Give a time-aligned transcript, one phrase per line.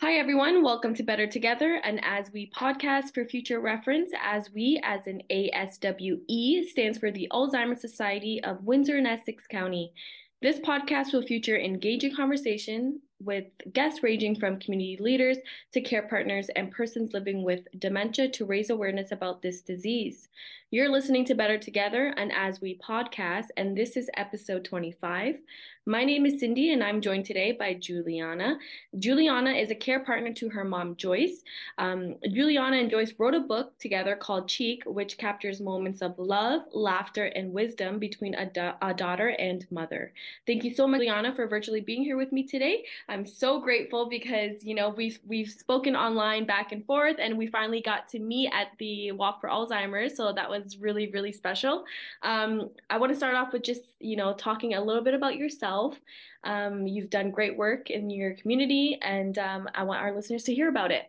[0.00, 0.62] Hi, everyone.
[0.62, 6.68] Welcome to Better Together, and ASWE podcast for future reference, as we, as in ASWE,
[6.68, 9.92] stands for the Alzheimer's Society of Windsor and Essex County.
[10.40, 15.38] This podcast will feature engaging conversation with guests ranging from community leaders
[15.72, 20.28] to care partners and persons living with dementia to raise awareness about this disease.
[20.70, 25.40] You're listening to Better Together and ASWE Podcast, and this is episode 25.
[25.88, 28.58] My name is Cindy, and I'm joined today by Juliana.
[28.98, 31.42] Juliana is a care partner to her mom, Joyce.
[31.78, 36.60] Um, Juliana and Joyce wrote a book together called Cheek, which captures moments of love,
[36.72, 40.12] laughter, and wisdom between a, da- a daughter and mother.
[40.46, 42.84] Thank you so much, Juliana, for virtually being here with me today.
[43.08, 47.46] I'm so grateful because you know we've we've spoken online back and forth, and we
[47.46, 50.18] finally got to meet at the Walk for Alzheimer's.
[50.18, 51.86] So that was really really special.
[52.22, 55.36] Um, I want to start off with just you know talking a little bit about
[55.36, 56.00] yourself yourself.
[56.44, 60.54] Um, you've done great work in your community, and um, I want our listeners to
[60.54, 61.04] hear about it.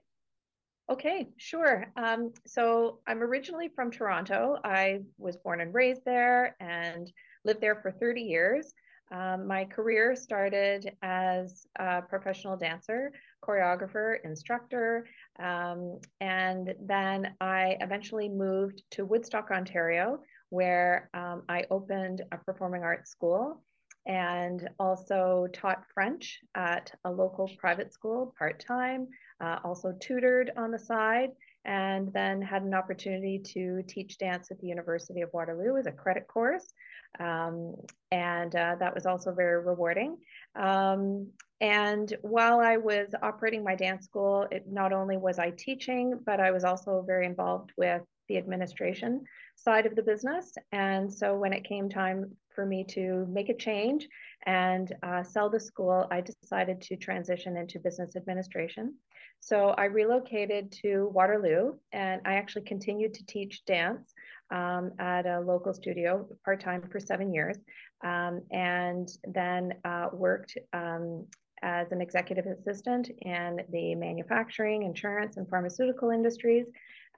[0.89, 1.85] Okay, sure.
[1.95, 4.57] Um, so I'm originally from Toronto.
[4.63, 7.11] I was born and raised there and
[7.45, 8.73] lived there for 30 years.
[9.11, 13.11] Um, my career started as a professional dancer,
[13.44, 15.07] choreographer, instructor,
[15.39, 22.83] um, and then I eventually moved to Woodstock, Ontario, where um, I opened a performing
[22.83, 23.63] arts school
[24.09, 29.07] and also taught French at a local private school part time,
[29.39, 31.29] uh, also tutored on the side,
[31.63, 35.91] and then had an opportunity to teach dance at the University of Waterloo as a
[35.91, 36.73] credit course.
[37.19, 37.75] Um,
[38.09, 40.17] and uh, that was also very rewarding.
[40.55, 41.27] Um,
[41.61, 46.39] and while I was operating my dance school, it not only was I teaching, but
[46.39, 49.23] I was also very involved with the administration
[49.55, 50.53] side of the business.
[50.71, 54.05] And so when it came time for me to make a change
[54.45, 58.95] and uh, sell the school, I decided to transition into business administration.
[59.39, 64.13] So I relocated to Waterloo and I actually continued to teach dance
[64.51, 67.56] um, at a local studio part time for seven years
[68.03, 71.25] um, and then uh, worked um,
[71.61, 76.66] as an executive assistant in the manufacturing, insurance, and pharmaceutical industries.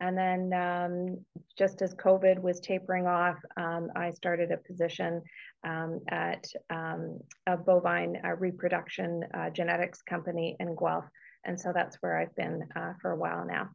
[0.01, 1.25] And then um,
[1.57, 5.21] just as COVID was tapering off, um, I started a position
[5.63, 11.05] um, at um, a bovine uh, reproduction uh, genetics company in Guelph.
[11.45, 13.69] And so that's where I've been uh, for a while now.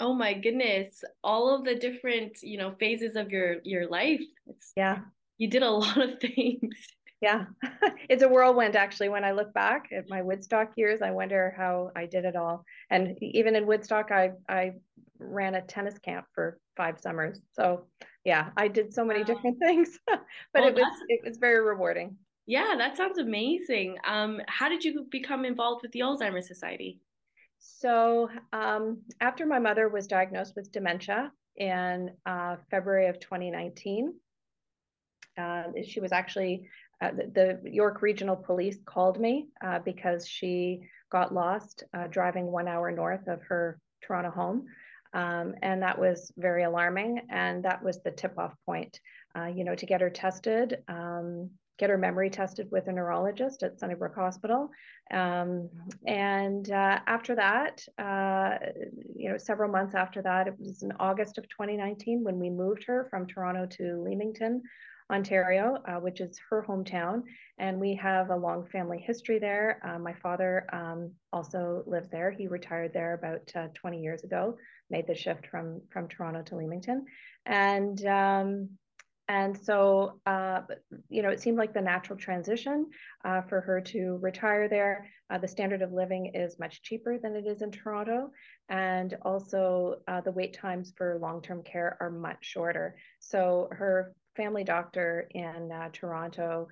[0.00, 1.02] Oh my goodness.
[1.22, 4.20] All of the different, you know, phases of your your life.
[4.46, 4.98] It's, yeah.
[5.38, 6.74] You did a lot of things.
[7.20, 7.46] Yeah.
[8.08, 11.90] it's a whirlwind actually when I look back at my Woodstock years, I wonder how
[11.96, 12.64] I did it all.
[12.90, 14.72] And even in Woodstock I I
[15.18, 17.40] ran a tennis camp for five summers.
[17.52, 17.86] So
[18.24, 19.26] yeah, I did so many wow.
[19.26, 20.20] different things, but
[20.54, 22.16] well, it was it was very rewarding.
[22.46, 23.96] Yeah, that sounds amazing.
[24.06, 26.98] Um, how did you become involved with the Alzheimer's Society?
[27.58, 34.14] So um, after my mother was diagnosed with dementia in uh, February of 2019,
[35.36, 36.68] uh, she was actually
[37.00, 40.80] uh, the, the, York Regional Police called me uh, because she
[41.10, 44.66] got lost uh, driving one hour north of her Toronto home.
[45.14, 47.22] Um, and that was very alarming.
[47.30, 49.00] And that was the tip off point,
[49.36, 53.62] uh, you know, to get her tested, um, get her memory tested with a neurologist
[53.62, 54.70] at Sunnybrook Hospital.
[55.12, 55.70] Um,
[56.06, 58.58] and uh, after that, uh,
[59.14, 62.84] you know, several months after that, it was in August of 2019 when we moved
[62.84, 64.62] her from Toronto to Leamington,
[65.10, 67.22] Ontario, uh, which is her hometown.
[67.58, 69.80] And we have a long family history there.
[69.84, 72.30] Uh, my father um, also lives there.
[72.30, 74.56] He retired there about uh, 20 years ago,
[74.90, 77.06] made the shift from, from Toronto to Leamington.
[77.46, 78.68] And um,
[79.30, 80.62] and so, uh,
[81.10, 82.86] you know, it seemed like the natural transition
[83.26, 85.06] uh, for her to retire there.
[85.28, 88.30] Uh, the standard of living is much cheaper than it is in Toronto.
[88.70, 92.96] And also, the wait times for long term care are much shorter.
[93.20, 96.68] So, her family doctor in uh, Toronto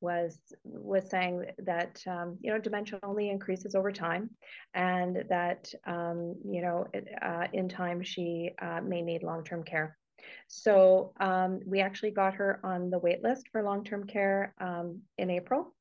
[0.00, 4.30] was was saying that um, you know dementia only increases over time,
[4.72, 9.62] and that um, you know it, uh, in time she uh, may need long term
[9.62, 9.98] care.
[10.48, 15.00] So um, we actually got her on the wait list for long term care um,
[15.18, 15.74] in April,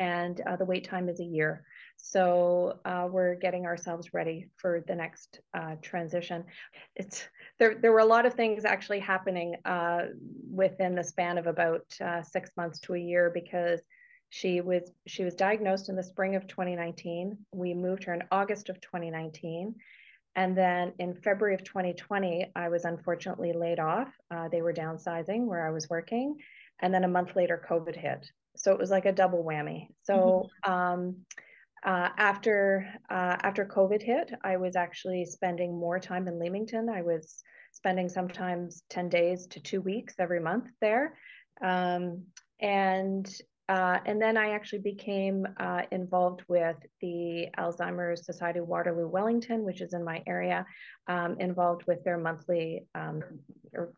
[0.00, 1.62] and uh, the wait time is a year.
[1.98, 6.44] So uh, we're getting ourselves ready for the next uh, transition.
[6.96, 7.74] It's there.
[7.74, 10.06] There were a lot of things actually happening uh,
[10.50, 13.80] within the span of about uh, six months to a year because
[14.30, 17.36] she was she was diagnosed in the spring of 2019.
[17.52, 19.74] We moved her in August of 2019.
[20.36, 24.08] And then in February of 2020, I was unfortunately laid off.
[24.30, 26.36] Uh, they were downsizing where I was working.
[26.80, 28.30] And then a month later, COVID hit.
[28.56, 29.88] So it was like a double whammy.
[30.02, 31.16] So, um,
[31.84, 36.90] uh, after uh, after COVID hit, I was actually spending more time in Leamington.
[36.90, 37.42] I was
[37.72, 41.16] spending sometimes 10 days to two weeks every month there.
[41.62, 42.24] Um,
[42.60, 43.26] and
[43.70, 49.62] uh, and then I actually became uh, involved with the Alzheimer's Society of Waterloo Wellington,
[49.62, 50.66] which is in my area,
[51.06, 53.22] um, involved with their monthly um,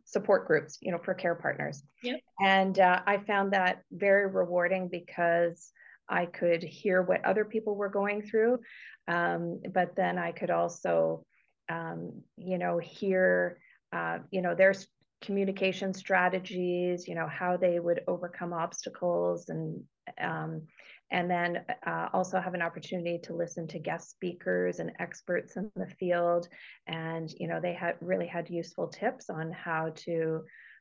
[0.04, 1.82] support groups, you know, for care partners.
[2.02, 2.20] Yep.
[2.38, 5.72] And uh, I found that very rewarding because
[6.06, 8.58] I could hear what other people were going through,
[9.08, 11.24] um, but then I could also,
[11.70, 13.58] um, you know, hear,
[13.90, 14.74] uh, you know, their
[15.22, 19.82] communication strategies, you know, how they would overcome obstacles and
[20.20, 20.62] um,
[21.10, 25.70] and then uh, also have an opportunity to listen to guest speakers and experts in
[25.76, 26.48] the field.
[26.86, 30.40] And you know they had really had useful tips on how to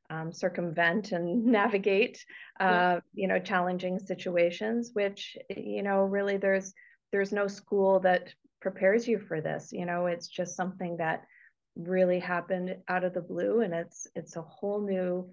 [0.09, 2.23] um, circumvent and navigate
[2.59, 6.73] uh, you know challenging situations which you know really there's
[7.11, 9.69] there's no school that prepares you for this.
[9.71, 11.23] You know it's just something that
[11.75, 15.29] really happened out of the blue and it's it's a whole new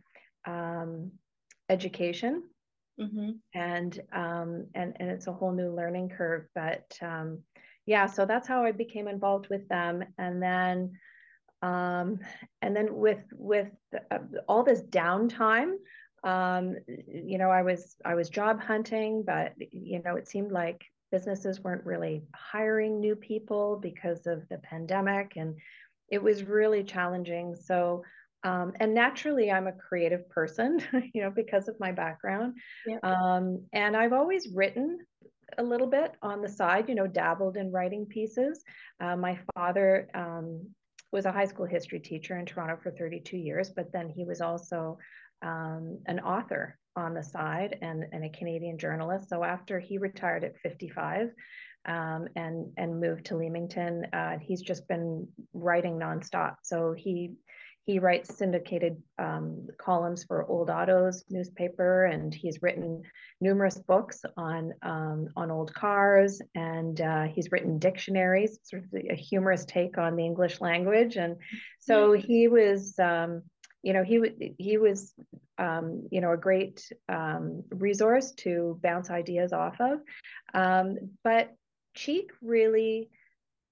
[0.47, 1.11] um,
[1.69, 2.43] education
[3.01, 3.31] mm-hmm.
[3.55, 7.39] and um, and and it's a whole new learning curve but um,
[7.87, 10.93] yeah so that's how i became involved with them and then
[11.63, 12.19] um,
[12.63, 13.69] and then with with
[14.11, 15.75] uh, all this downtime
[16.25, 16.77] um,
[17.07, 21.61] you know i was i was job hunting but you know it seemed like businesses
[21.61, 25.55] weren't really hiring new people because of the pandemic and
[26.11, 27.55] it was really challenging.
[27.55, 28.03] So,
[28.45, 30.81] um, and naturally, I'm a creative person,
[31.15, 32.55] you know, because of my background.
[32.87, 32.99] Yeah.
[33.03, 34.99] Um, and I've always written
[35.57, 38.63] a little bit on the side, you know, dabbled in writing pieces.
[39.01, 40.67] Uh, my father um,
[41.11, 44.41] was a high school history teacher in Toronto for 32 years, but then he was
[44.41, 44.99] also
[45.43, 49.29] um, an author on the side and, and a Canadian journalist.
[49.29, 51.31] So after he retired at 55,
[51.89, 54.07] um, and and moved to Leamington.
[54.13, 56.57] Uh, he's just been writing nonstop.
[56.63, 57.33] So he
[57.89, 63.03] he writes syndicated um, columns for Old Autos newspaper, and he's written
[63.41, 69.15] numerous books on um, on old cars, and uh, he's written dictionaries, sort of a
[69.15, 71.17] humorous take on the English language.
[71.17, 71.37] And
[71.81, 73.41] so he was, um,
[73.83, 75.15] you know, he he was,
[75.57, 80.01] um, you know, a great um, resource to bounce ideas off of.
[80.53, 81.55] Um, but
[81.99, 83.11] Cheek really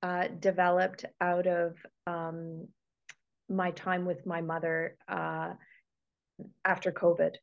[0.03, 1.77] uh, developed out of
[2.09, 2.67] um,
[3.49, 5.53] my time with my mother uh,
[6.65, 7.37] after COVID,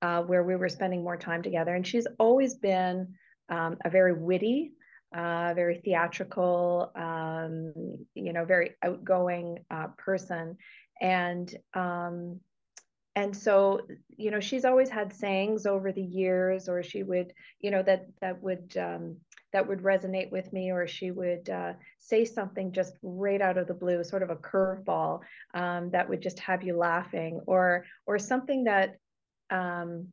[0.00, 1.74] uh, where we were spending more time together.
[1.74, 3.14] And she's always been
[3.50, 4.72] um, a very witty,
[5.14, 7.74] uh, very theatrical, um,
[8.14, 10.56] you know, very outgoing uh, person.
[10.98, 12.40] And um,
[13.16, 13.80] and so
[14.16, 18.06] you know she's always had sayings over the years or she would you know that
[18.20, 19.16] that would um,
[19.52, 23.66] that would resonate with me, or she would uh, say something just right out of
[23.66, 25.20] the blue, sort of a curveball
[25.54, 28.96] um, that would just have you laughing, or or something that
[29.50, 30.08] um,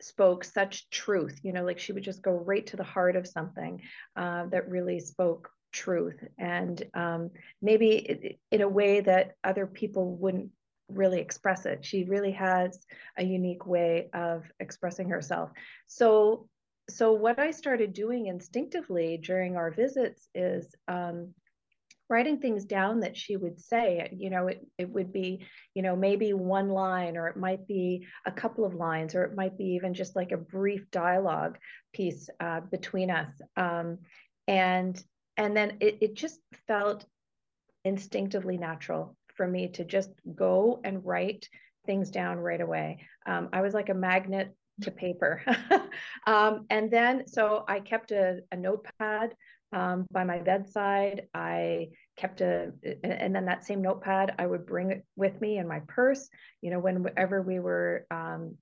[0.00, 1.40] spoke such truth.
[1.42, 3.80] You know, like she would just go right to the heart of something
[4.16, 10.50] uh, that really spoke truth, and um, maybe in a way that other people wouldn't
[10.88, 11.84] really express it.
[11.84, 12.78] She really has
[13.16, 15.50] a unique way of expressing herself.
[15.86, 16.48] So
[16.90, 21.34] so what I started doing instinctively during our visits is um,
[22.08, 24.08] writing things down that she would say.
[24.16, 28.06] You know, it, it would be, you know, maybe one line, or it might be
[28.26, 31.58] a couple of lines, or it might be even just like a brief dialogue
[31.92, 33.30] piece uh, between us.
[33.56, 33.98] Um,
[34.46, 35.02] and
[35.36, 37.06] and then it, it just felt
[37.84, 41.48] instinctively natural for me to just go and write
[41.86, 43.06] things down right away.
[43.26, 45.42] Um, I was like a magnet to paper.
[46.26, 49.34] um, and then, so I kept a, a notepad
[49.72, 51.28] um, by my bedside.
[51.34, 52.72] I kept a,
[53.04, 56.28] and then that same notepad I would bring it with me in my purse,
[56.60, 58.56] you know, whenever we were, um,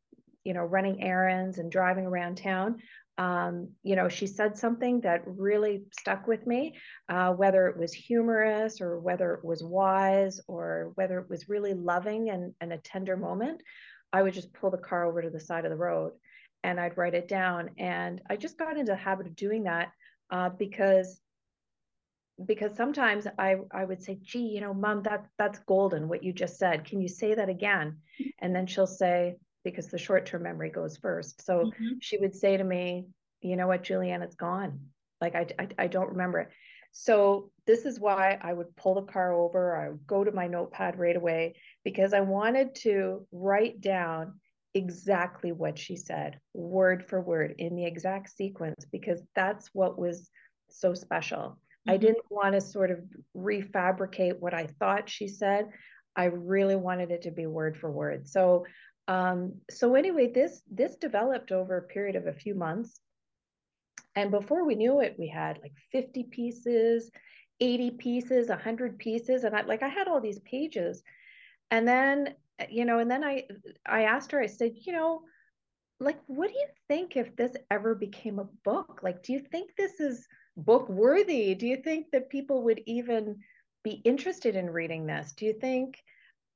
[0.44, 2.78] you know, running errands and driving around town.
[3.18, 6.76] Um, you know, she said something that really stuck with me,
[7.10, 11.74] uh, whether it was humorous or whether it was wise or whether it was really
[11.74, 13.60] loving and, and a tender moment.
[14.12, 16.12] I would just pull the car over to the side of the road
[16.62, 17.70] and I'd write it down.
[17.78, 19.92] And I just got into the habit of doing that
[20.30, 21.20] uh, because
[22.46, 26.32] because sometimes I, I would say, gee, you know, mom, that that's golden, what you
[26.32, 26.86] just said.
[26.86, 27.98] Can you say that again?
[28.38, 31.44] And then she'll say, because the short-term memory goes first.
[31.44, 31.98] So mm-hmm.
[32.00, 33.08] she would say to me,
[33.42, 34.80] you know what, Julianne, it's gone.
[35.20, 36.48] Like I, I, I don't remember it.
[36.92, 39.76] So this is why I would pull the car over.
[39.76, 44.40] I would go to my notepad right away because I wanted to write down
[44.74, 50.30] exactly what she said, word for word, in the exact sequence, because that's what was
[50.68, 51.38] so special.
[51.38, 51.90] Mm-hmm.
[51.92, 52.98] I didn't want to sort of
[53.36, 55.68] refabricate what I thought she said.
[56.16, 58.28] I really wanted it to be word for word.
[58.28, 58.66] So,
[59.06, 62.98] um, so anyway, this this developed over a period of a few months,
[64.16, 67.12] and before we knew it, we had like 50 pieces,
[67.60, 71.02] 80 pieces, 100 pieces, and I like I had all these pages,
[71.70, 72.34] and then
[72.68, 73.44] you know, and then I
[73.86, 75.22] I asked her, I said, you know,
[75.98, 79.00] like what do you think if this ever became a book?
[79.02, 80.26] Like, do you think this is
[80.56, 81.54] book worthy?
[81.54, 83.36] Do you think that people would even
[83.84, 85.32] be interested in reading this?
[85.32, 85.96] Do you think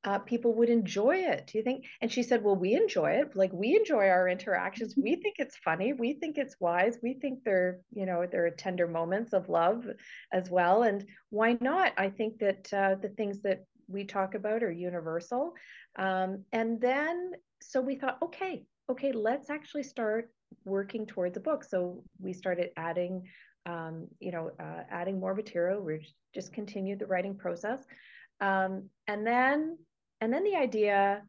[0.04, 1.48] uh, people would enjoy it?
[1.50, 1.86] Do you think?
[2.00, 3.34] And she said, Well, we enjoy it.
[3.34, 4.94] Like we enjoy our interactions.
[4.96, 5.92] We think it's funny.
[5.92, 6.98] We think it's wise.
[7.02, 9.86] We think they're, you know, there are tender moments of love
[10.32, 10.82] as well.
[10.82, 11.92] And why not?
[11.96, 15.54] I think that uh, the things that we talk about are universal.
[15.96, 17.32] Um, and then,
[17.62, 20.30] so we thought, okay, okay, let's actually start
[20.64, 21.64] working towards a book.
[21.64, 23.22] So we started adding,
[23.66, 25.80] um, you know, uh, adding more material.
[25.82, 27.80] We just continued the writing process.
[28.40, 29.78] Um, and then,
[30.24, 31.22] and then the idea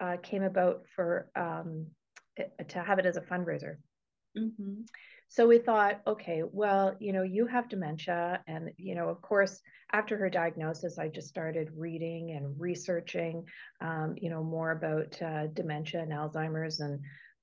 [0.00, 1.88] uh, came about for um,
[2.36, 3.76] it, to have it as a fundraiser.
[4.38, 4.82] Mm-hmm.
[5.28, 8.40] So we thought, okay, well, you know, you have dementia.
[8.46, 9.60] And, you know, of course,
[9.92, 13.44] after her diagnosis, I just started reading and researching,
[13.82, 16.80] um, you know, more about uh, dementia and Alzheimer's.
[16.80, 17.00] And,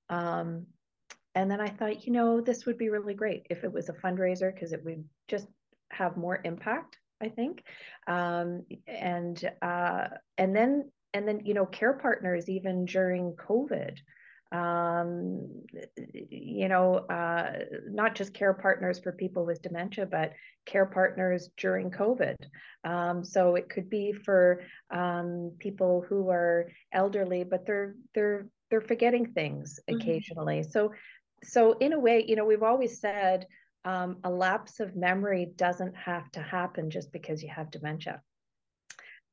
[0.10, 0.66] um,
[1.36, 3.94] and then I thought, you know, this would be really great if it was a
[3.94, 5.48] fundraiser because it would just
[5.92, 7.62] have more impact, I think.
[8.08, 10.08] Um, and, uh,
[10.40, 13.98] and then, and then, you know, care partners, even during COVID,
[14.52, 15.64] um,
[16.30, 17.54] you know, uh,
[17.88, 20.34] not just care partners for people with dementia, but
[20.66, 22.36] care partners during COVID.
[22.84, 28.82] Um, so it could be for um, people who are elderly, but they're they're they're
[28.82, 30.02] forgetting things mm-hmm.
[30.02, 30.64] occasionally.
[30.64, 30.92] So
[31.44, 33.48] so in a way, you know, we've always said
[33.86, 38.22] um, a lapse of memory doesn't have to happen just because you have dementia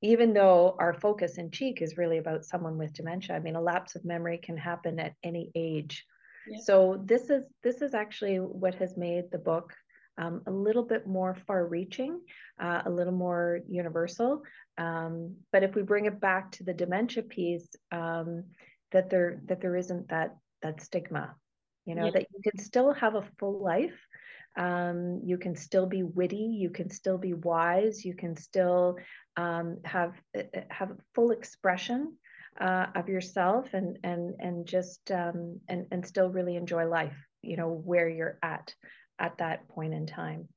[0.02, 3.60] even though our focus in cheek is really about someone with dementia i mean a
[3.60, 6.04] lapse of memory can happen at any age
[6.48, 6.58] yeah.
[6.62, 9.72] so this is this is actually what has made the book
[10.18, 12.20] um, a little bit more far reaching
[12.60, 14.42] uh, a little more universal
[14.78, 18.44] um, but if we bring it back to the dementia piece um,
[18.90, 21.34] that there that there isn't that that stigma
[21.86, 22.10] you know yeah.
[22.10, 23.98] that you can still have a full life
[24.56, 28.96] um, you can still be witty you can still be wise you can still
[29.36, 32.14] um, have uh, uh, have full expression
[32.60, 37.56] uh, of yourself and and and just um, and and still really enjoy life you
[37.56, 38.74] know where you're at
[39.18, 40.48] at that point in time.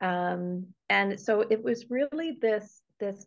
[0.00, 3.26] Um, and so it was really this this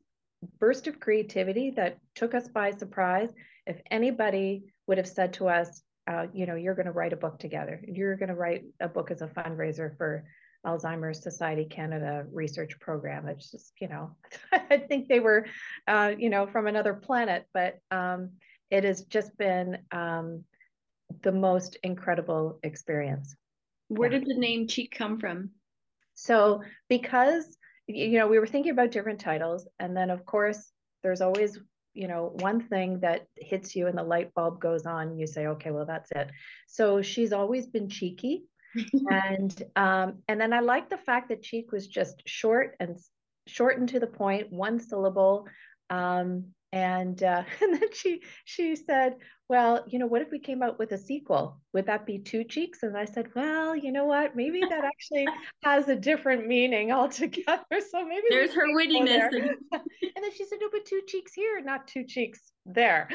[0.59, 3.29] burst of creativity that took us by surprise.
[3.65, 7.17] If anybody would have said to us uh, you know you're going to write a
[7.17, 10.23] book together you're going to write a book as a fundraiser for
[10.65, 13.27] Alzheimer's Society Canada research program.
[13.27, 14.15] It's just, you know,
[14.51, 15.45] I think they were,
[15.87, 18.31] uh, you know, from another planet, but um,
[18.69, 20.43] it has just been um,
[21.23, 23.35] the most incredible experience.
[23.87, 24.19] Where yeah.
[24.19, 25.51] did the name Cheek come from?
[26.15, 30.71] So, because, you know, we were thinking about different titles, and then of course,
[31.03, 31.57] there's always
[31.97, 35.47] you know one thing that hits you and the light bulb goes on you say
[35.47, 36.29] okay well that's it
[36.67, 38.43] so she's always been cheeky
[39.09, 42.97] and um, and then I like the fact that cheek was just short and
[43.47, 45.47] short and to the point, one syllable.
[45.89, 49.15] Um, and uh, and then she she said,
[49.49, 51.61] "Well, you know, what if we came out with a sequel?
[51.73, 54.35] Would that be two cheeks?" And I said, "Well, you know what?
[54.35, 55.27] Maybe that actually
[55.63, 57.63] has a different meaning altogether.
[57.89, 59.83] So maybe there's her wittiness." And...
[60.01, 63.09] then she said, "No, but two cheeks here, not two cheeks there."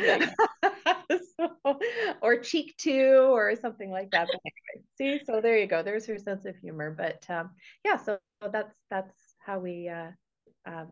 [1.36, 1.78] so,
[2.22, 4.28] or cheek two, or something like that.
[4.28, 5.82] Anyway, see, so there you go.
[5.82, 6.94] There's her sense of humor.
[6.96, 7.50] But um,
[7.84, 8.18] yeah, so
[8.50, 9.88] that's that's how we.
[9.88, 10.12] Uh,
[10.64, 10.84] uh,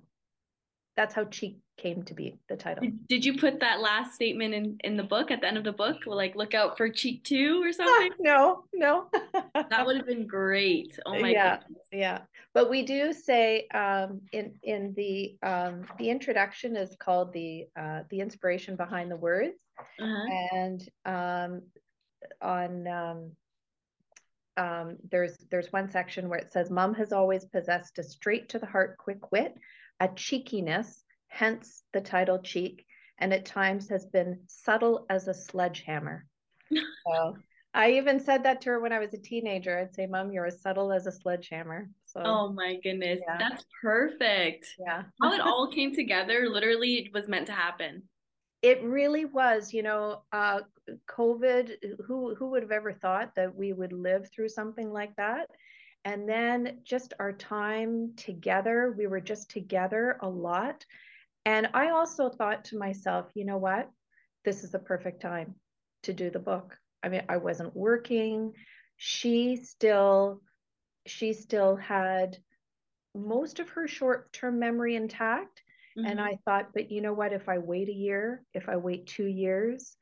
[1.00, 2.87] that's how cheek came to be the title.
[3.09, 5.73] Did, you put that last statement in in the book at the end of the
[5.73, 8.12] book, like look out for cheek two or something?
[8.21, 9.07] no, no.
[9.54, 10.99] that would have been great.
[11.07, 11.87] Oh my yeah, goodness.
[11.90, 12.19] Yeah.
[12.52, 18.00] But we do say um, in in the um, the introduction is called the uh,
[18.11, 19.57] the inspiration behind the words,
[19.99, 20.26] uh-huh.
[20.52, 21.62] and um,
[22.42, 23.30] on um,
[24.59, 28.59] um, there's there's one section where it says, "Mom has always possessed a straight to
[28.59, 29.54] the heart, quick wit."
[30.00, 32.87] A cheekiness, hence the title cheek,
[33.19, 36.26] and at times has been subtle as a sledgehammer.
[37.07, 37.37] so
[37.75, 39.78] I even said that to her when I was a teenager.
[39.78, 41.88] I'd say, Mom, you're as subtle as a sledgehammer.
[42.07, 43.37] So, oh my goodness, yeah.
[43.38, 44.66] that's perfect.
[44.78, 45.02] Yeah.
[45.23, 48.02] How it all came together, literally, it was meant to happen.
[48.62, 50.61] it really was you know uh,
[51.09, 51.71] covid
[52.07, 55.49] who who would have ever thought that we would live through something like that
[56.04, 60.85] and then just our time together we were just together a lot.
[61.45, 63.90] And i also thought to myself you know what?
[64.45, 65.54] This is the perfect time
[66.04, 66.76] to do the book.
[67.02, 68.52] I mean i wasn't working.
[68.97, 70.40] She still
[71.07, 72.37] she still had
[73.14, 75.62] most of her short term memory intact.
[75.99, 76.07] Mm-hmm.
[76.07, 77.33] And I thought, but you know what?
[77.33, 79.97] If I wait a year, if I wait two years,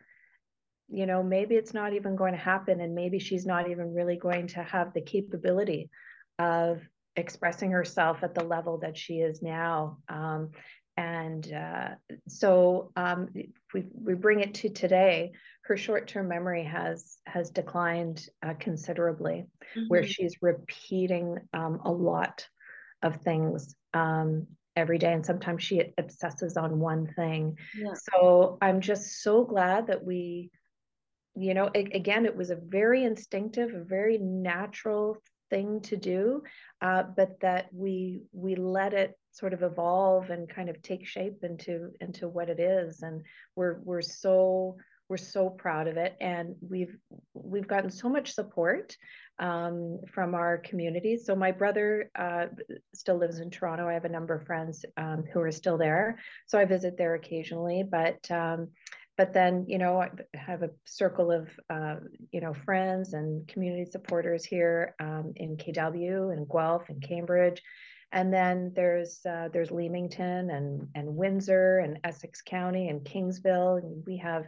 [0.89, 2.81] you know, maybe it's not even going to happen.
[2.81, 5.91] And maybe she's not even really going to have the capability
[6.39, 6.81] of
[7.17, 9.99] expressing herself at the level that she is now.
[10.09, 10.51] Um,
[10.97, 11.89] and uh,
[12.27, 13.29] so um,
[13.75, 15.33] we, we bring it to today.
[15.63, 19.45] Her short-term memory has has declined uh, considerably,
[19.77, 19.87] mm-hmm.
[19.89, 22.47] where she's repeating um, a lot
[23.03, 24.47] of things um,
[24.79, 27.93] every day and sometimes she obsesses on one thing yeah.
[27.95, 30.51] so i'm just so glad that we
[31.39, 35.17] you know it, again it was a very instinctive a very natural
[35.51, 36.43] thing to do
[36.83, 41.45] uh, but that we we let it sort of evolve and kind of take shape
[41.45, 43.03] into into what it is.
[43.03, 43.23] And
[43.55, 44.77] we're we're so
[45.09, 46.17] we're so proud of it.
[46.21, 46.97] And we've
[47.35, 48.97] we've gotten so much support
[49.39, 52.47] um, from our communities so my brother uh,
[52.95, 53.89] still lives in toronto.
[53.89, 56.19] I have a number of friends um, who are still there.
[56.47, 58.69] So i visit there occasionally but um,
[59.19, 61.97] but then you know i have a circle of uh,
[62.31, 67.61] you know friends and community supporters here um, in kw and guelph and cambridge.
[68.11, 73.83] And then there's uh, there's leamington and and windsor and essex county and kingsville.
[73.83, 74.45] And we have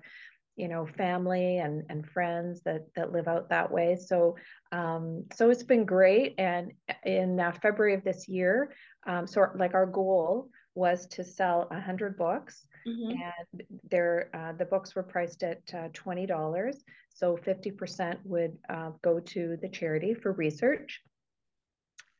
[0.57, 3.97] you know family and and friends that that live out that way.
[3.97, 4.37] So
[4.73, 6.37] um so it's been great.
[6.39, 6.73] And
[7.05, 8.73] in uh, february of this year
[9.07, 13.11] um so like our goal was to sell 100 books mm-hmm.
[13.11, 16.75] and there uh, the books were priced at uh, $20
[17.21, 21.01] so 50% would uh, go to the charity for research.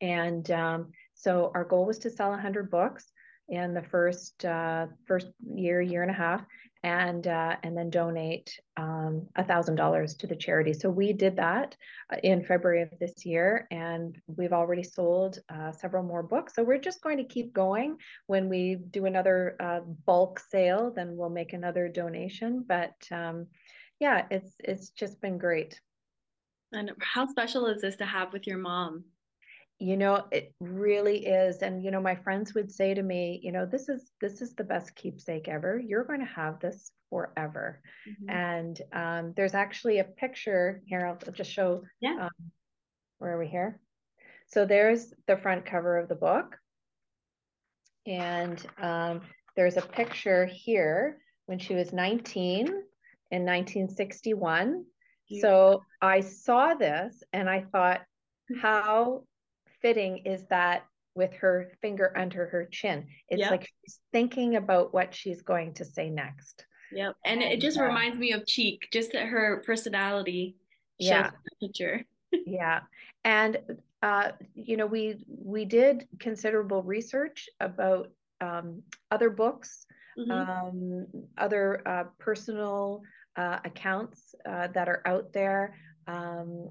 [0.03, 3.11] And um, so our goal was to sell 100 books
[3.49, 6.45] in the first uh, first year year and a half
[6.83, 10.73] and uh, and then donate um, a thousand dollars to the charity.
[10.73, 11.77] So we did that
[12.13, 16.55] uh, in February of this year, and we've already sold uh, several more books.
[16.55, 17.99] So we're just going to keep going.
[18.27, 22.65] When we do another uh, bulk sale, then we'll make another donation.
[22.67, 23.47] But um,
[23.99, 25.79] yeah, it's it's just been great.
[26.73, 29.05] And how special is this to have with your mom?
[29.81, 33.51] You know it really is and you know my friends would say to me you
[33.51, 35.79] know this is this is the best keepsake ever.
[35.79, 37.81] You're going to have this forever.
[38.09, 38.31] Mm-hmm.
[38.31, 42.17] and um, there's actually a picture here i'll just show yeah.
[42.27, 42.51] um,
[43.21, 43.79] where are we here?
[44.49, 46.57] So there's the front cover of the book.
[48.07, 49.21] And um,
[49.57, 54.85] there's a picture here when she was 19 in 1961
[55.29, 55.41] yeah.
[55.41, 58.01] so i saw this and i thought
[58.61, 59.23] how
[59.83, 63.07] fitting is that with her finger under her chin.
[63.29, 63.51] It's yep.
[63.51, 66.65] like she's thinking about what she's going to say next.
[66.93, 67.17] Yep.
[67.25, 70.57] And, it just uh, reminds me of Cheek, just that her personality
[70.99, 71.31] yeah.
[71.45, 72.05] the picture.
[72.47, 72.81] yeah.
[73.25, 73.59] And
[74.03, 79.87] uh, you know, we we did considerable research about um, other books,
[80.19, 80.31] mm-hmm.
[80.31, 83.03] um, other uh, personal
[83.37, 85.77] uh, accounts uh, that are out there.
[86.07, 86.71] Um,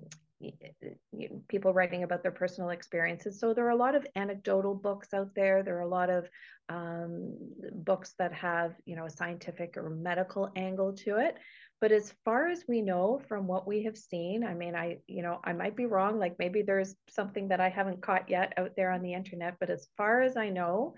[1.47, 3.39] people writing about their personal experiences.
[3.39, 5.63] So there are a lot of anecdotal books out there.
[5.63, 6.29] There are a lot of
[6.69, 7.35] um,
[7.73, 11.35] books that have, you know, a scientific or medical angle to it.
[11.81, 15.23] But as far as we know from what we have seen, I mean, I, you
[15.23, 16.19] know, I might be wrong.
[16.19, 19.55] Like maybe there's something that I haven't caught yet out there on the internet.
[19.59, 20.95] But as far as I know,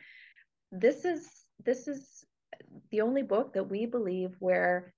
[0.72, 1.28] this is
[1.64, 2.26] this is
[2.92, 4.94] the only book that we believe where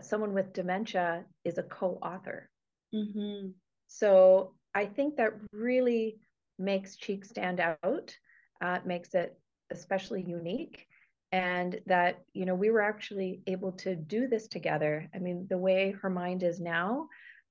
[0.00, 2.48] someone with dementia is a co-author.
[2.94, 3.50] Mm-hmm.
[3.92, 6.20] So I think that really
[6.58, 8.16] makes Cheek stand out,
[8.62, 9.36] uh, makes it
[9.70, 10.86] especially unique.
[11.32, 15.08] And that, you know, we were actually able to do this together.
[15.14, 17.08] I mean, the way her mind is now,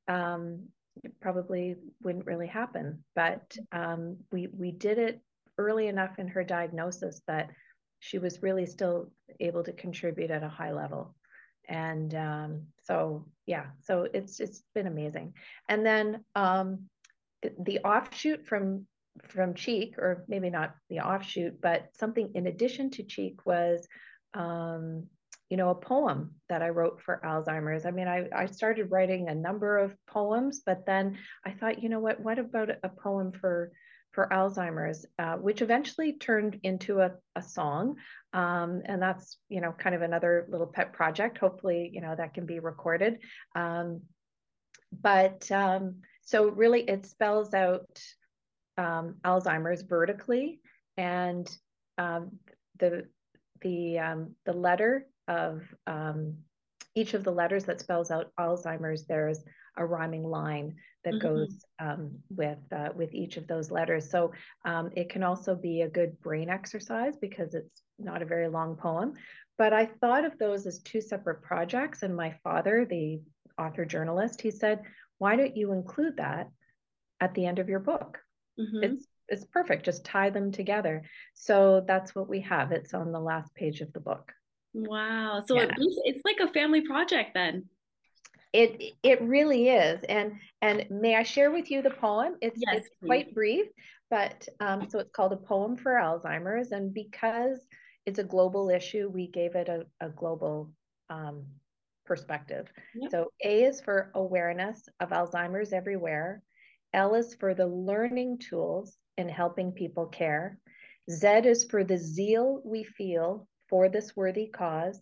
[0.07, 0.67] um,
[1.21, 3.03] probably wouldn't really happen.
[3.15, 5.21] But um, we we did it
[5.57, 7.51] early enough in her diagnosis that
[7.99, 11.15] she was really still able to contribute at a high level
[11.69, 15.33] and um, so yeah so it's it's been amazing.
[15.69, 16.89] And then um,
[17.59, 18.85] the offshoot from
[19.27, 23.87] from cheek or maybe not the offshoot but something in addition to cheek was
[24.33, 25.05] um,
[25.49, 27.85] you know a poem that i wrote for alzheimer's.
[27.85, 31.89] I mean I, I started writing a number of poems but then i thought you
[31.89, 33.71] know what what about a poem for
[34.11, 37.95] for Alzheimer's, uh, which eventually turned into a, a song.
[38.33, 41.37] Um, and that's, you know, kind of another little pet project.
[41.37, 43.19] Hopefully, you know, that can be recorded.
[43.55, 44.01] Um,
[44.91, 48.01] but um, so really it spells out
[48.77, 50.59] um, Alzheimer's vertically
[50.97, 51.49] and
[51.97, 52.31] um,
[52.79, 53.05] the
[53.61, 55.61] the um, the letter of
[56.95, 59.43] each of the letters that spells out Alzheimer's, there's
[59.77, 61.27] a rhyming line that mm-hmm.
[61.27, 64.09] goes um, with uh, with each of those letters.
[64.09, 64.31] So
[64.65, 68.75] um, it can also be a good brain exercise because it's not a very long
[68.75, 69.13] poem.
[69.57, 72.03] But I thought of those as two separate projects.
[72.03, 73.21] And my father, the
[73.57, 74.81] author journalist, he said,
[75.17, 76.49] "Why don't you include that
[77.19, 78.19] at the end of your book?
[78.59, 78.83] Mm-hmm.
[78.83, 79.85] It's it's perfect.
[79.85, 81.03] Just tie them together."
[81.33, 82.71] So that's what we have.
[82.71, 84.31] It's on the last page of the book.
[84.73, 85.43] Wow.
[85.47, 85.63] So yeah.
[85.77, 87.65] it's, it's like a family project then.
[88.51, 90.03] It it really is.
[90.09, 92.35] And and may I share with you the poem?
[92.41, 93.67] It's yes, it's quite brief,
[94.09, 96.71] but um, so it's called a poem for Alzheimer's.
[96.71, 97.59] And because
[98.05, 100.71] it's a global issue, we gave it a, a global
[101.09, 101.45] um,
[102.05, 102.71] perspective.
[102.95, 103.11] Yep.
[103.11, 106.41] So A is for awareness of Alzheimer's everywhere.
[106.93, 110.57] L is for the learning tools in helping people care.
[111.11, 114.99] Z is for the zeal we feel for this worthy cause.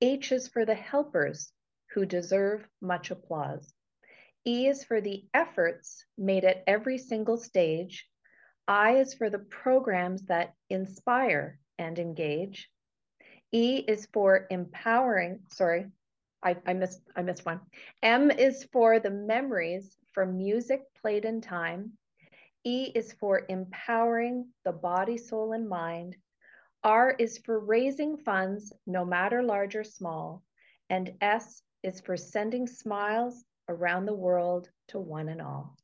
[0.00, 1.52] H is for the helpers
[1.94, 3.72] who deserve much applause.
[4.46, 8.08] E is for the efforts made at every single stage.
[8.66, 12.70] I is for the programs that inspire and engage.
[13.52, 15.86] E is for empowering, sorry,
[16.42, 17.60] I, I missed I missed one.
[18.02, 21.92] M is for the memories from music played in time.
[22.64, 26.16] E is for empowering the body, soul, and mind.
[26.82, 30.42] R is for raising funds, no matter large or small.
[30.88, 35.76] And S is for sending smiles around the world to one and all.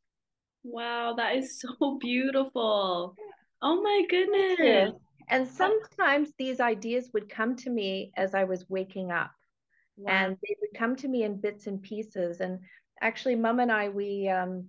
[0.64, 3.14] Wow, that is so beautiful.
[3.62, 4.92] Oh my goodness.
[5.28, 9.32] And sometimes these ideas would come to me as I was waking up.
[9.96, 10.12] Wow.
[10.12, 12.40] And they would come to me in bits and pieces.
[12.40, 12.60] And
[13.00, 14.66] actually, Mom and I, we um,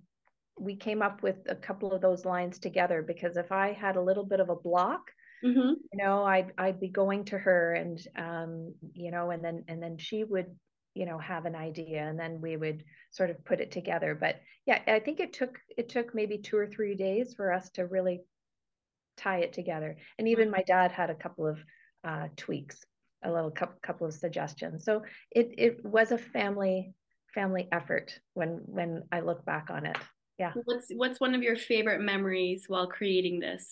[0.58, 4.02] we came up with a couple of those lines together because if I had a
[4.02, 5.02] little bit of a block,
[5.44, 5.74] mm-hmm.
[5.92, 9.82] you know, I'd I'd be going to her and um, you know, and then and
[9.82, 10.46] then she would
[10.98, 14.14] you know have an idea and then we would sort of put it together.
[14.14, 17.70] But yeah i think it took it took maybe two or three days for us
[17.70, 18.20] to really
[19.16, 19.96] tie it together.
[20.18, 21.58] And even my dad had a couple of
[22.04, 22.84] uh, tweaks
[23.24, 24.84] a little couple of suggestions.
[24.84, 26.94] So it it was a family
[27.34, 29.98] family effort when when i look back on it.
[30.38, 30.52] Yeah.
[30.64, 33.68] What's what's one of your favorite memories while creating this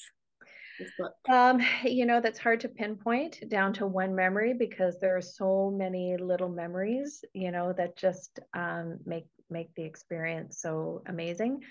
[1.29, 5.71] um, you know, that's hard to pinpoint down to one memory because there are so
[5.71, 11.63] many little memories, you know, that just um, make make the experience so amazing.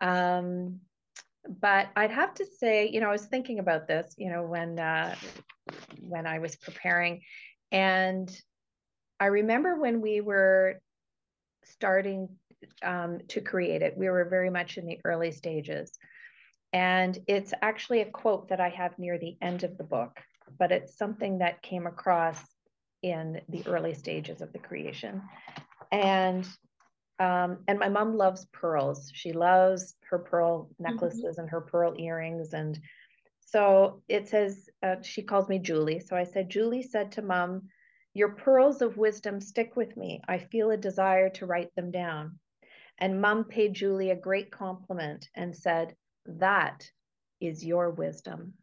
[0.00, 0.80] Um,
[1.60, 4.78] but I'd have to say, you know, I was thinking about this, you know, when
[4.78, 5.14] uh,
[6.00, 7.22] when I was preparing,
[7.72, 8.30] and
[9.20, 10.80] I remember when we were
[11.64, 12.28] starting
[12.82, 15.98] um, to create it, we were very much in the early stages.
[16.72, 20.20] And it's actually a quote that I have near the end of the book,
[20.58, 22.40] but it's something that came across
[23.02, 25.22] in the early stages of the creation.
[25.90, 26.46] And
[27.20, 29.10] um, and my mom loves pearls.
[29.12, 31.40] She loves her pearl necklaces mm-hmm.
[31.40, 32.52] and her pearl earrings.
[32.52, 32.78] And
[33.40, 35.98] so it says, uh, she calls me Julie.
[35.98, 37.62] So I said, Julie said to mom,
[38.14, 40.20] Your pearls of wisdom stick with me.
[40.28, 42.38] I feel a desire to write them down.
[42.98, 45.94] And mom paid Julie a great compliment and said,
[46.38, 46.90] that
[47.40, 48.54] is your wisdom.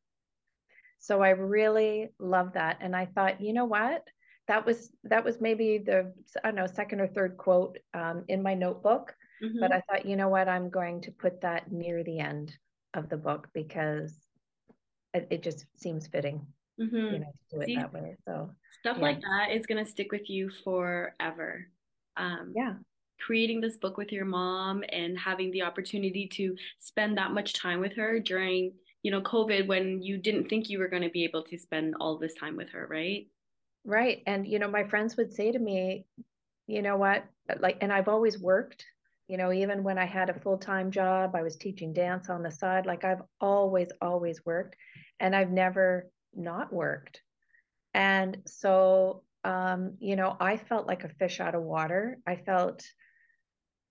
[1.00, 2.78] So I really love that.
[2.82, 4.08] And I thought, you know what?
[4.48, 8.44] That was that was maybe the I don't know second or third quote um, in
[8.44, 9.16] my notebook.
[9.44, 9.60] Mm-hmm.
[9.60, 10.48] But I thought, you know what?
[10.48, 12.56] I'm going to put that near the end
[12.94, 14.16] of the book because
[15.14, 16.46] it, it just seems fitting.
[16.80, 16.96] Mm-hmm.
[16.96, 18.16] You know, to do it See, that way.
[18.26, 19.04] So stuff yeah.
[19.04, 21.68] like that is gonna stick with you forever.
[22.18, 22.74] Um, yeah
[23.24, 27.80] creating this book with your mom and having the opportunity to spend that much time
[27.80, 28.74] with her during
[29.04, 31.96] you know covid when you didn't think you were going to be able to spend
[32.00, 33.28] all this time with her right?
[33.86, 36.06] Right and you know my friends would say to me
[36.68, 37.24] you know what?
[37.60, 38.86] Like and i've always worked
[39.28, 42.52] you know even when i had a full-time job i was teaching dance on the
[42.52, 44.76] side like i've always always worked
[45.20, 47.22] and i've never not worked.
[47.94, 52.18] And so um, you know i felt like a fish out of water.
[52.26, 52.84] I felt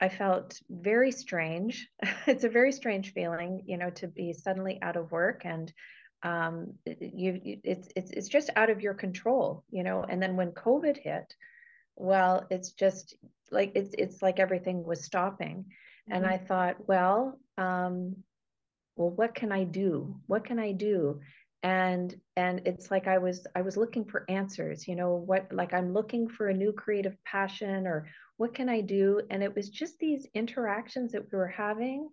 [0.05, 1.89] I felt very strange.
[2.27, 5.73] it's a very strange feeling, you know, to be suddenly out of work and
[6.23, 10.53] um, you, it's, it's, it's just out of your control, you know, and then when
[10.53, 11.35] COVID hit,
[11.97, 13.17] well, it's just
[13.51, 15.65] like, it's, it's like everything was stopping.
[15.65, 16.13] Mm-hmm.
[16.13, 18.17] And I thought, well, um,
[18.97, 20.17] well, what can I do?
[20.27, 21.21] What can I do?
[21.65, 25.73] and and it's like i was i was looking for answers you know what like
[25.73, 28.07] i'm looking for a new creative passion or
[28.37, 29.21] what can i do?
[29.31, 32.09] And it was just these interactions that we were having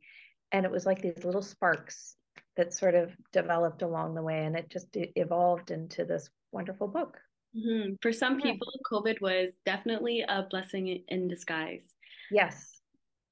[0.52, 2.16] and it was like these little sparks
[2.58, 7.18] that sort of developed along the way and it just evolved into this wonderful book.
[7.54, 7.96] Mm-hmm.
[8.02, 11.84] for some people covid was definitely a blessing in disguise.
[12.32, 12.80] Yes.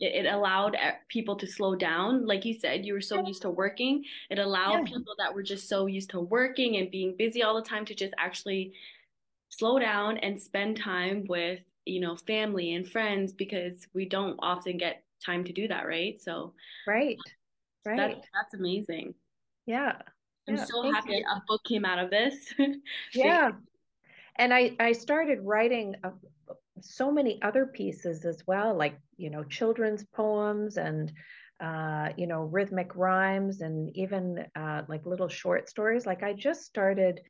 [0.02, 0.78] It, allowed
[1.10, 2.26] people to slow down.
[2.26, 4.04] Like you said you were so used to working.
[4.30, 4.96] It allowed yeah.
[4.96, 7.96] people that were just so used to working and being busy all the time to
[7.96, 8.74] just actually
[9.50, 14.78] slow down and spend time with you know family and friends because we don't often
[14.78, 16.20] get time to do that right?
[16.22, 16.54] So
[16.88, 17.18] right
[17.86, 17.98] right.
[17.98, 19.14] that, that's amazing.
[19.66, 19.94] Yeah
[20.48, 21.26] i'm yeah, so happy you.
[21.30, 22.54] a book came out of this.
[23.14, 23.52] Yeah
[24.38, 26.12] and i i started writing a,
[26.82, 31.12] so many other pieces as well, like, you know, children's poems and,
[31.60, 36.06] uh, you know, rhythmic rhymes and even uh, like little short stories.
[36.06, 37.22] Like I just started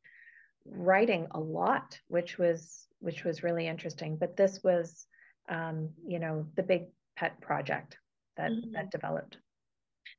[0.70, 4.16] writing a lot, which was, which was really interesting.
[4.16, 5.06] But this was,
[5.48, 6.84] um, you know, the big
[7.16, 7.98] pet project
[8.36, 8.72] that, mm-hmm.
[8.72, 9.38] that developed.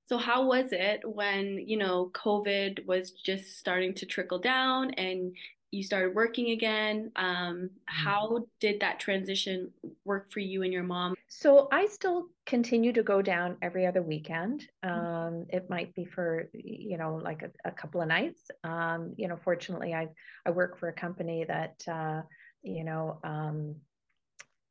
[0.06, 5.34] So how was it when, you know, COVID was just starting to trickle down and
[5.72, 7.12] you started working again.
[7.16, 7.66] Um, mm-hmm.
[7.86, 9.72] how did that transition
[10.06, 11.16] work for you and your mom?
[11.28, 14.68] So I still continue to go down every other weekend.
[14.84, 15.06] Mm-hmm.
[15.06, 18.42] Um, it might be for you know like a, a couple of nights.
[18.64, 20.10] Um, you know, fortunately, I
[20.46, 22.22] I work for a company that uh,
[22.62, 23.20] you know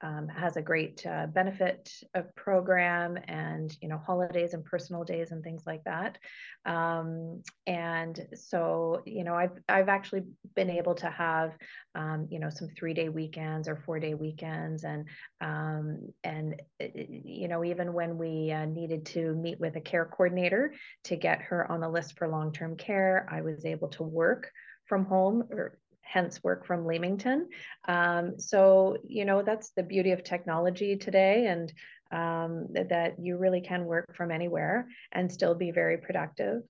[0.02, 1.90] um, has a great uh, benefit
[2.36, 6.18] program and you know holidays and personal days and things like that.
[6.64, 11.56] Um, and so you know I've I've actually been able to have
[11.94, 15.06] um, you know some three day weekends or four day weekends and
[15.40, 20.74] um, and you know even when we uh, needed to meet with a care coordinator
[21.04, 24.50] to get her on the list for long term care I was able to work
[24.86, 25.78] from home or
[26.10, 27.48] hence work from Leamington.
[27.86, 31.72] Um, so, you know, that's the beauty of technology today and
[32.10, 36.62] um, that you really can work from anywhere and still be very productive.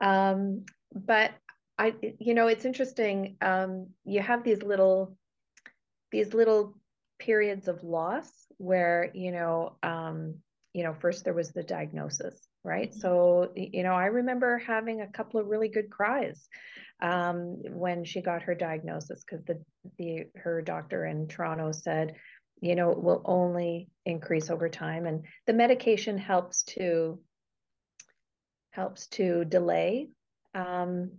[0.00, 1.32] Um, but
[1.78, 3.36] I, you know, it's interesting.
[3.42, 5.18] Um, you have these little,
[6.10, 6.78] these little
[7.18, 10.36] periods of loss where, you know, um,
[10.72, 12.92] you know, first there was the diagnosis, right?
[12.92, 16.48] So, you know, I remember having a couple of really good cries
[17.00, 19.62] um, when she got her diagnosis because the
[19.98, 22.16] the her doctor in Toronto said,
[22.60, 27.20] you know, it will only increase over time, and the medication helps to
[28.70, 30.08] helps to delay.
[30.54, 31.12] Um,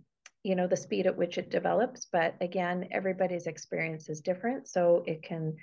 [0.44, 5.02] you know the speed at which it develops but again everybody's experience is different so
[5.06, 5.56] it can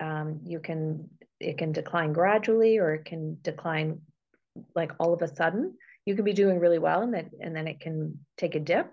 [0.00, 1.08] um, you can
[1.38, 4.00] it can decline gradually or it can decline
[4.74, 7.66] like all of a sudden you can be doing really well and then and then
[7.66, 8.92] it can take a dip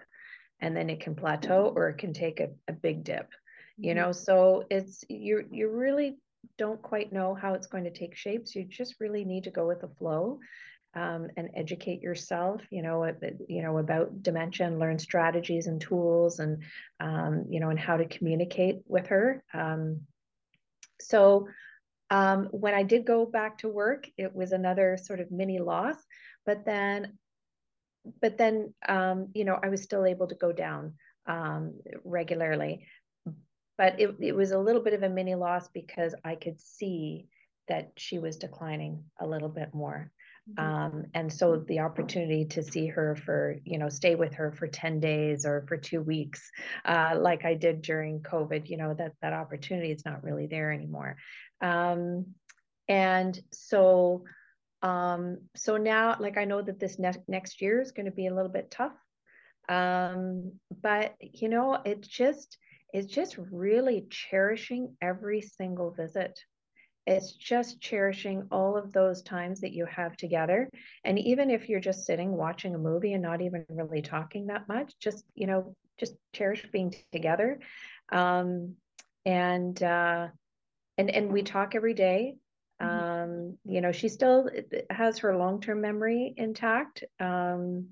[0.60, 3.30] and then it can plateau or it can take a, a big dip
[3.78, 4.02] you mm-hmm.
[4.02, 4.12] know?
[4.12, 6.18] So it's you you really
[6.58, 9.52] don't quite know how it's going to take shapes so you just really need to
[9.52, 10.40] go with the flow
[10.94, 13.10] um, and educate yourself you know
[13.48, 16.62] you know about dementia and learn strategies and tools and
[17.00, 20.02] um, you know and how to communicate with her um,
[21.00, 21.48] so
[22.14, 25.98] um, when i did go back to work it was another sort of mini loss
[26.46, 27.18] but then
[28.22, 30.94] but then um, you know I was still able to go down
[31.26, 32.86] um, regularly,
[33.78, 37.28] but it it was a little bit of a mini loss because I could see
[37.70, 40.12] that she was declining a little bit more.
[40.50, 40.70] Mm-hmm.
[40.70, 44.68] Um, and so the opportunity to see her for, you know, stay with her for
[44.68, 46.52] 10 days or for two weeks,
[46.84, 50.74] uh, like I did during COVID, you know, that that opportunity is not really there
[50.74, 51.16] anymore.
[51.64, 52.36] Um,
[52.88, 54.26] and so
[54.84, 58.28] um, so now, like I know that this next next year is going to be
[58.28, 58.94] a little bit tough.
[59.70, 62.58] Um, but you know, it's just
[62.94, 66.38] it's just really cherishing every single visit.
[67.08, 70.70] It's just cherishing all of those times that you have together.
[71.04, 74.68] And even if you're just sitting watching a movie and not even really talking that
[74.70, 77.60] much, just, you know, just cherish being together.
[78.12, 78.76] Um,
[79.26, 80.28] and uh,
[80.98, 82.36] and and we talk every day
[82.84, 83.04] Mm-hmm.
[83.06, 84.50] Um, you know, she still
[84.90, 87.88] has her long-term memory intact, um,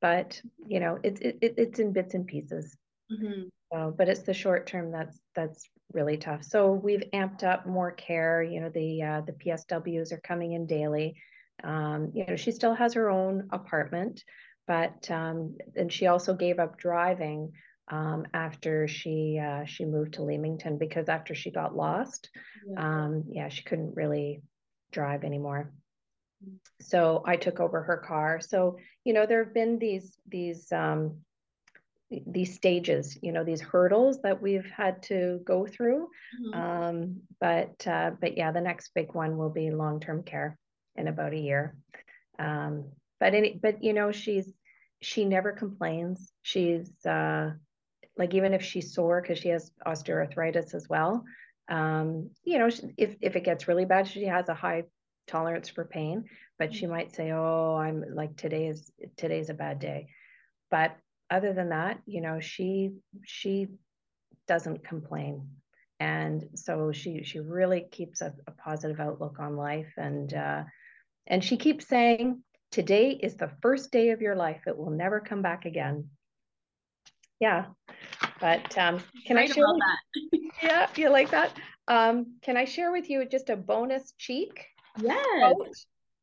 [0.00, 2.76] but you know, it's it, it's in bits and pieces.
[3.12, 3.48] Mm-hmm.
[3.72, 6.44] So, but it's the short term that's that's really tough.
[6.44, 8.42] So we've amped up more care.
[8.42, 11.16] You know, the uh, the PSWs are coming in daily.
[11.64, 14.22] Um, you know, she still has her own apartment,
[14.66, 17.52] but um, and she also gave up driving
[17.90, 22.30] um, after she uh, she moved to Leamington because after she got lost,
[22.66, 23.04] yeah.
[23.04, 24.42] Um, yeah, she couldn't really
[24.92, 25.72] drive anymore.
[26.44, 26.58] Mm.
[26.80, 28.40] So I took over her car.
[28.40, 31.18] So you know there have been these these um,
[32.26, 36.08] these stages you know these hurdles that we've had to go through
[36.40, 36.58] mm-hmm.
[36.58, 40.58] um, but uh, but yeah the next big one will be long-term care
[40.96, 41.76] in about a year
[42.38, 42.84] um,
[43.20, 44.50] but any but you know she's
[45.02, 47.50] she never complains she's uh,
[48.18, 51.24] like even if she's sore because she has osteoarthritis as well
[51.70, 54.82] um, you know if, if it gets really bad she has a high
[55.26, 56.24] tolerance for pain
[56.58, 60.08] but she might say oh i'm like today is today's a bad day.
[60.70, 60.96] But
[61.30, 62.92] other than that you know she
[63.24, 63.68] she
[64.46, 65.48] doesn't complain.
[66.00, 70.62] And so she she really keeps a, a positive outlook on life and uh,
[71.26, 74.62] and she keeps saying today is the first day of your life.
[74.66, 76.08] It will never come back again
[77.40, 77.66] yeah.
[78.40, 81.52] But um, can right i share with, yeah you like that?
[81.88, 84.66] Um, can i share with you just a bonus cheek
[85.00, 85.54] yes.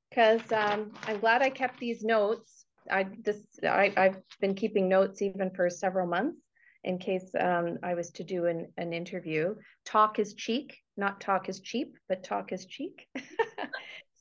[0.10, 2.66] because um, i'm glad i kept these notes.
[2.90, 6.40] I this I, i've been keeping notes even for several months
[6.84, 9.56] in case um, i was to do an, an interview.
[9.86, 13.08] Talk is cheek not talk is cheap but talk is cheek.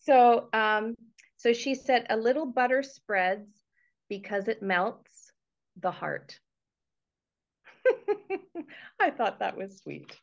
[0.04, 0.94] So um,
[1.36, 3.48] so she said a little butter spreads
[4.08, 5.32] because it melts
[5.80, 6.38] the heart
[9.00, 10.16] I thought that was sweet.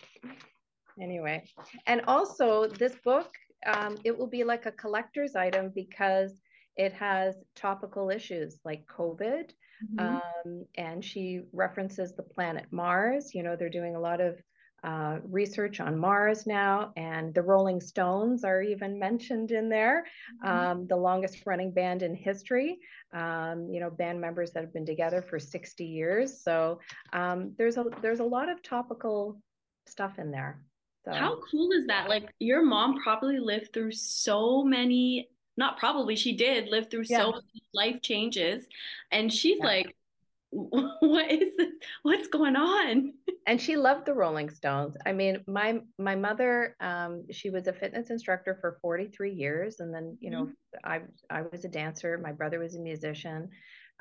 [0.99, 1.43] Anyway,
[1.87, 3.31] and also this book,
[3.65, 6.33] um, it will be like a collector's item because
[6.77, 9.51] it has topical issues like COVID.
[9.95, 9.99] Mm-hmm.
[9.99, 13.33] Um, and she references the planet Mars.
[13.33, 14.39] You know, they're doing a lot of
[14.83, 20.05] uh, research on Mars now, and the Rolling Stones are even mentioned in there,
[20.43, 20.47] mm-hmm.
[20.47, 22.79] um, the longest running band in history.
[23.13, 26.41] Um, you know, band members that have been together for 60 years.
[26.41, 26.79] So
[27.13, 29.41] um, there's a there's a lot of topical
[29.85, 30.63] stuff in there.
[31.05, 31.11] So.
[31.11, 32.09] How cool is that?
[32.09, 35.29] Like your mom probably lived through so many.
[35.57, 37.17] Not probably, she did live through yeah.
[37.17, 38.65] so many life changes,
[39.11, 39.65] and she's yeah.
[39.65, 39.95] like
[40.51, 41.69] what is this?
[42.03, 43.13] what's going on
[43.47, 47.73] and she loved the rolling stones i mean my my mother um, she was a
[47.73, 50.51] fitness instructor for 43 years and then you know mm-hmm.
[50.83, 53.49] i i was a dancer my brother was a musician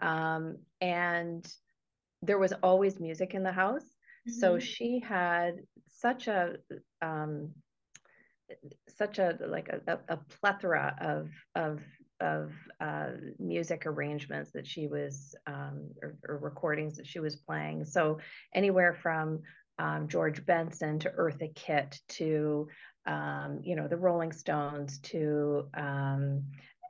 [0.03, 1.47] um, and
[2.23, 4.33] there was always music in the house mm-hmm.
[4.33, 5.57] so she had
[5.89, 6.57] such a
[7.03, 7.51] um,
[8.89, 11.81] such a like a, a plethora of of
[12.21, 17.85] of uh, music arrangements that she was um, or, or, recordings that she was playing.
[17.85, 18.19] So
[18.55, 19.41] anywhere from
[19.79, 22.69] um, George Benson to Eartha Kitt to
[23.07, 26.45] um, you know the Rolling Stones to um,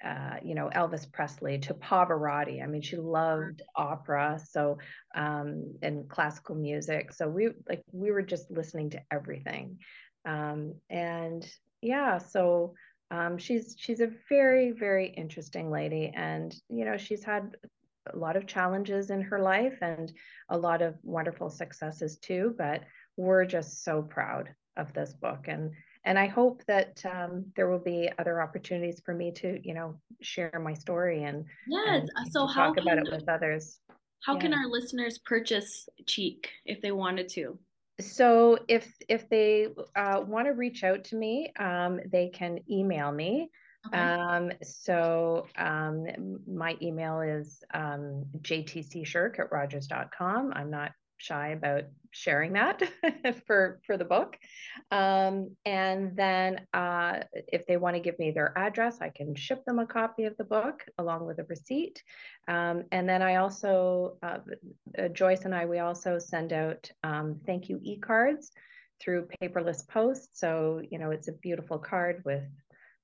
[0.05, 2.63] uh, you know Elvis Presley to Pavarotti.
[2.63, 4.79] I mean, she loved opera, so
[5.15, 7.13] um, and classical music.
[7.13, 9.79] So we like we were just listening to everything,
[10.25, 11.49] um, and
[11.81, 12.75] yeah, so
[13.11, 17.57] um, she's she's a very very interesting lady, and you know she's had
[18.13, 20.13] a lot of challenges in her life and
[20.49, 22.55] a lot of wonderful successes too.
[22.57, 22.85] But
[23.17, 25.73] we're just so proud of this book, and
[26.05, 30.01] and I hope that um, there will be other opportunities for me to you know
[30.23, 32.07] share my story and yes.
[32.17, 33.81] And so how talk about it with others.
[34.25, 34.41] How yeah.
[34.41, 37.59] can our listeners purchase Cheek if they wanted to?
[38.01, 43.13] So if if they uh, want to reach out to me, um, they can email
[43.13, 43.51] me.
[43.87, 43.99] Okay.
[43.99, 46.07] Um, so um,
[46.47, 50.53] my email is um, jtcsherk at rogers.com.
[50.55, 52.83] I'm not shy about sharing that
[53.47, 54.37] for for the book.
[54.91, 59.65] Um, and then uh, if they want to give me their address i can ship
[59.65, 62.03] them a copy of the book along with a receipt.
[62.49, 64.39] Um, and then i also uh,
[64.99, 68.51] uh, joyce and i we also send out um, thank you e-cards
[69.01, 70.39] through paperless post.
[70.39, 72.45] So you know it's a beautiful card with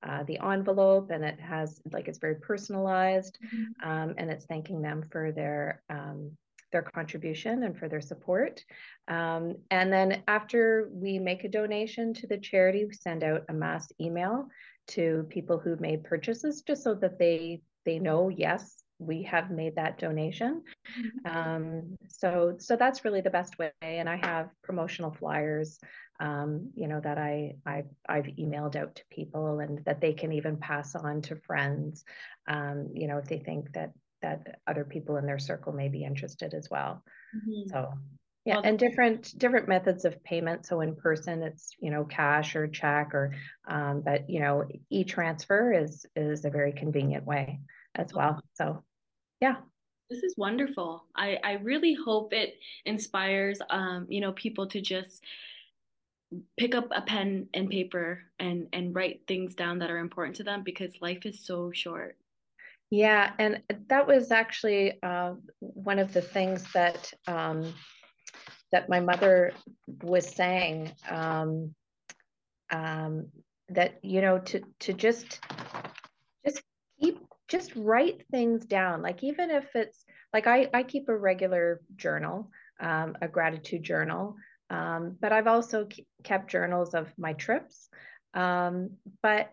[0.07, 3.89] uh, the envelope and it has like it's very personalized mm-hmm.
[3.89, 6.31] um, and it's thanking them for their um,
[6.71, 8.63] their contribution and for their support.
[9.07, 13.53] Um, and then after we make a donation to the charity, we send out a
[13.53, 14.47] mass email
[14.87, 19.75] to people who made purchases just so that they they know yes we have made
[19.75, 20.63] that donation
[20.99, 21.37] mm-hmm.
[21.37, 25.79] um, so so that's really the best way and i have promotional flyers
[26.19, 30.31] um, you know that I, I i've emailed out to people and that they can
[30.33, 32.03] even pass on to friends
[32.47, 33.91] um, you know if they think that
[34.21, 37.03] that other people in their circle may be interested as well.
[37.35, 37.69] Mm-hmm.
[37.69, 37.93] So
[38.45, 40.65] yeah, well, and different different methods of payment.
[40.65, 43.33] So in person, it's you know cash or check or,
[43.67, 47.59] um, but you know e-transfer is is a very convenient way
[47.95, 48.41] as well.
[48.53, 48.83] So
[49.41, 49.57] yeah.
[50.09, 51.03] This is wonderful.
[51.15, 52.55] I I really hope it
[52.85, 55.25] inspires um you know people to just
[56.57, 60.43] pick up a pen and paper and and write things down that are important to
[60.43, 62.17] them because life is so short
[62.89, 67.73] Yeah, and that was actually uh, one of the things that um,
[68.71, 69.51] that my mother
[70.03, 70.91] was saying.
[71.09, 71.73] Um,
[72.71, 73.27] um,
[73.69, 75.39] that you know to to just
[76.45, 76.61] just
[77.01, 79.01] keep just write things down.
[79.01, 84.35] Like even if it's like I I keep a regular journal, um, a gratitude journal,
[84.69, 85.87] um, but I've also
[86.23, 87.89] kept journals of my trips.
[88.33, 89.51] Um, but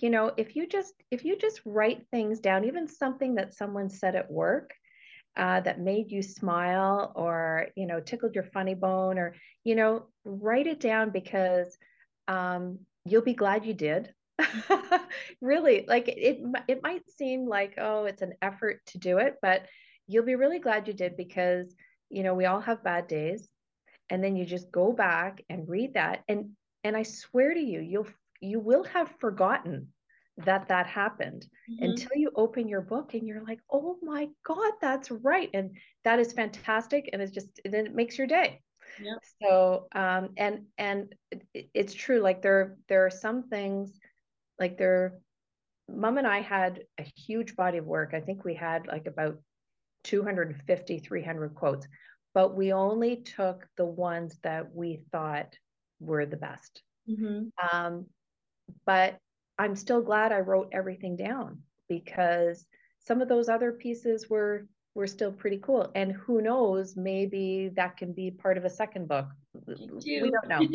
[0.00, 3.88] you know if you just if you just write things down even something that someone
[3.88, 4.72] said at work
[5.36, 9.34] uh, that made you smile or you know tickled your funny bone or
[9.64, 11.76] you know write it down because
[12.28, 14.12] um, you'll be glad you did.
[15.40, 19.66] Really like it it might seem like oh it's an effort to do it but
[20.08, 21.72] you'll be really glad you did because
[22.10, 23.48] you know we all have bad days.
[24.10, 26.24] And then you just go back and read that.
[26.28, 26.50] And
[26.82, 28.06] and i swear to you you'll
[28.44, 29.88] you will have forgotten
[30.38, 31.84] that that happened mm-hmm.
[31.84, 35.70] until you open your book and you're like oh my god that's right and
[36.02, 38.60] that is fantastic and it's just then it makes your day
[39.00, 39.14] yeah.
[39.42, 43.98] so um and and it, it's true like there there are some things
[44.58, 45.18] like there
[45.88, 49.38] mom and i had a huge body of work i think we had like about
[50.02, 51.86] 250 300 quotes
[52.34, 55.54] but we only took the ones that we thought
[56.00, 57.44] were the best mm-hmm.
[57.72, 58.06] um,
[58.86, 59.18] but
[59.58, 61.58] I'm still glad I wrote everything down
[61.88, 62.66] because
[62.98, 65.90] some of those other pieces were were still pretty cool.
[65.94, 69.26] And who knows, maybe that can be part of a second book.
[69.66, 70.66] We don't know.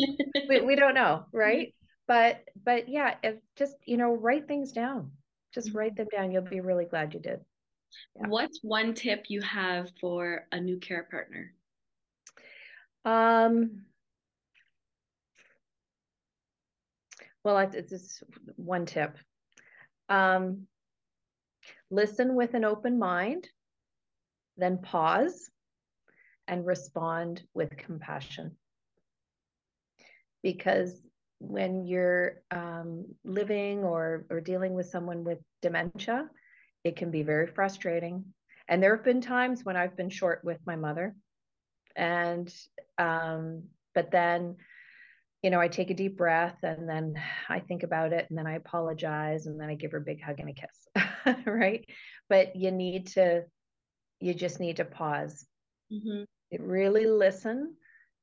[0.49, 1.73] we, we don't know, right?
[2.07, 5.11] But but yeah, if just you know, write things down.
[5.53, 6.31] Just write them down.
[6.31, 7.39] You'll be really glad you did.
[8.15, 8.27] Yeah.
[8.27, 11.53] What's one tip you have for a new care partner?
[13.05, 13.85] Um
[17.49, 18.23] well, it's just
[18.57, 19.17] one tip.
[20.07, 20.67] Um,
[21.89, 23.47] listen with an open mind,
[24.57, 25.49] then pause
[26.47, 28.55] and respond with compassion.
[30.43, 31.01] Because
[31.39, 36.29] when you're um, living or, or dealing with someone with dementia,
[36.83, 38.25] it can be very frustrating.
[38.67, 41.15] And there have been times when I've been short with my mother.
[41.95, 42.53] And,
[42.99, 43.63] um,
[43.95, 44.57] but then
[45.41, 47.15] you know, I take a deep breath and then
[47.47, 50.21] I think about it and then I apologize and then I give her a big
[50.21, 51.35] hug and a kiss.
[51.45, 51.85] right.
[52.27, 53.43] But you need to,
[54.19, 55.45] you just need to pause.
[55.91, 56.23] Mm-hmm.
[56.61, 57.75] Really listen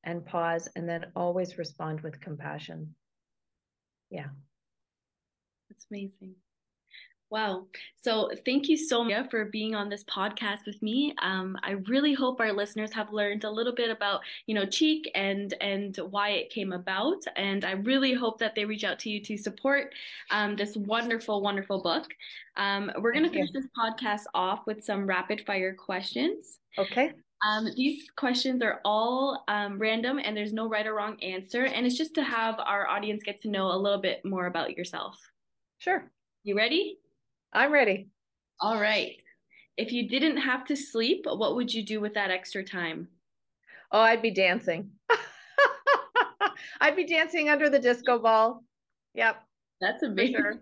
[0.04, 2.94] and pause and then always respond with compassion.
[4.10, 4.28] Yeah.
[5.70, 6.34] That's amazing.
[7.28, 7.66] Wow.
[8.00, 11.12] So thank you so much for being on this podcast with me.
[11.20, 15.10] Um, I really hope our listeners have learned a little bit about, you know, Cheek
[15.14, 17.24] and and why it came about.
[17.34, 19.92] And I really hope that they reach out to you to support
[20.30, 22.06] um, this wonderful, wonderful book.
[22.56, 26.60] Um, we're going to finish this podcast off with some rapid fire questions.
[26.78, 27.12] Okay.
[27.46, 31.64] Um, these questions are all um, random and there's no right or wrong answer.
[31.64, 34.76] And it's just to have our audience get to know a little bit more about
[34.76, 35.18] yourself.
[35.78, 36.10] Sure.
[36.44, 36.98] You ready?
[37.56, 38.08] I'm ready.
[38.60, 39.16] All right.
[39.78, 43.08] If you didn't have to sleep, what would you do with that extra time?
[43.90, 44.90] Oh, I'd be dancing.
[46.80, 48.62] I'd be dancing under the disco ball.
[49.14, 49.42] Yep.
[49.80, 50.36] That's amazing.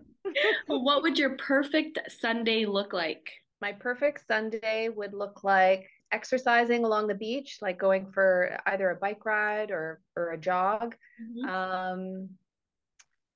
[0.67, 0.81] Sure.
[0.81, 3.29] what would your perfect Sunday look like?
[3.61, 8.95] My perfect Sunday would look like exercising along the beach, like going for either a
[8.95, 10.95] bike ride or or a jog.
[11.21, 11.47] Mm-hmm.
[11.47, 12.29] Um,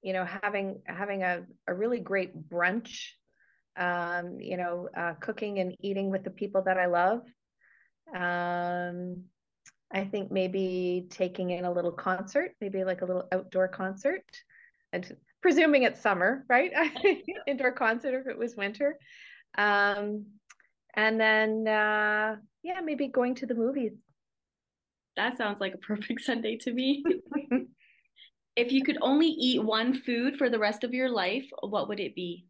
[0.02, 3.10] you know, having having a, a really great brunch
[3.80, 7.22] um, you know, uh, cooking and eating with the people that I love.
[8.14, 9.24] Um,
[9.92, 14.24] I think maybe taking in a little concert, maybe like a little outdoor concert,
[14.94, 16.72] and presuming it's summer, right?
[17.48, 18.98] Indoor concert if it was winter.
[19.58, 20.26] Um,
[20.96, 23.94] and then, uh, yeah, maybe going to the movies.
[25.16, 27.04] That sounds like a perfect Sunday to me.
[28.56, 32.00] if you could only eat one food for the rest of your life, what would
[32.00, 32.46] it be?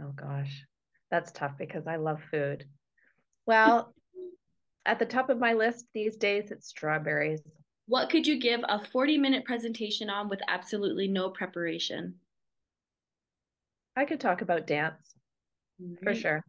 [0.00, 0.64] Oh gosh,
[1.10, 2.64] that's tough because I love food.
[3.46, 3.94] Well,
[4.86, 7.40] at the top of my list these days, it's strawberries.
[7.86, 12.14] What could you give a 40 minute presentation on with absolutely no preparation?
[13.96, 15.14] I could talk about dance
[15.80, 15.98] right.
[16.04, 16.44] for sure.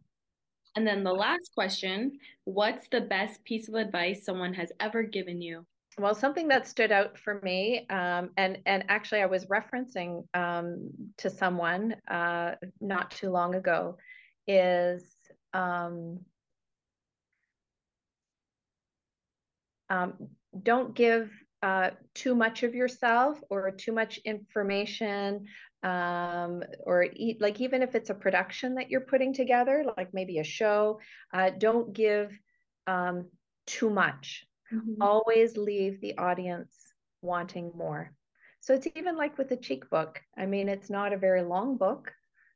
[0.76, 5.40] And then the last question What's the best piece of advice someone has ever given
[5.40, 5.66] you?
[5.98, 10.90] Well something that stood out for me um, and and actually i was referencing um,
[11.18, 13.96] to someone uh, not too long ago
[14.46, 15.04] is
[15.52, 16.20] um,
[19.88, 20.14] um
[20.62, 21.30] don't give
[21.62, 25.46] uh, too much of yourself or too much information
[25.82, 30.38] um, or eat, like even if it's a production that you're putting together, like maybe
[30.38, 31.00] a show,
[31.32, 32.36] uh, don't give
[32.86, 33.28] um,
[33.66, 34.46] too much.
[34.72, 35.02] Mm-hmm.
[35.02, 36.74] Always leave the audience
[37.22, 38.12] wanting more.
[38.60, 40.20] So it's even like with the cheek book.
[40.36, 42.12] I mean, it's not a very long book.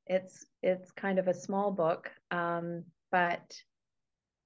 [0.07, 3.55] It's it's kind of a small book, um, but